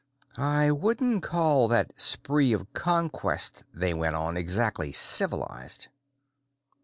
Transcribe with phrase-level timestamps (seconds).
[0.39, 5.89] "I wouldn't call that spree of conquest they went on exactly civilized."